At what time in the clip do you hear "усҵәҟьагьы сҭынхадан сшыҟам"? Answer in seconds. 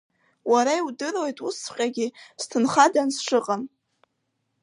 1.47-3.63